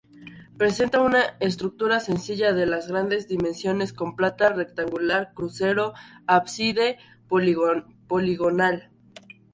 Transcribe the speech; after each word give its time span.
Presenta 0.57 0.99
una 0.99 1.19
estructura 1.39 1.99
sencilla 1.99 2.49
y 2.49 2.55
de 2.55 2.65
grandes 2.87 3.27
dimensiones, 3.27 3.93
con 3.93 4.15
planta 4.15 4.51
rectangular, 4.51 5.31
crucero, 5.35 5.93
ábside 6.25 6.97
poligonal. 7.37 8.89